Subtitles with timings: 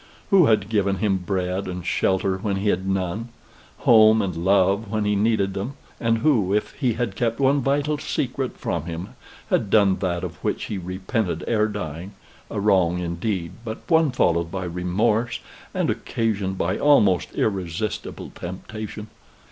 [0.31, 3.29] who had given him bread and shelter when he had none;
[3.81, 7.99] home and love when he needed them; and who, if he had kept one vital
[7.99, 9.09] secret from him,
[9.51, 12.13] had done that of which he repented ere dying
[12.49, 15.39] a wrong indeed, but one followed by remorse,
[15.71, 19.05] and occasioned by almost irresistible temptation.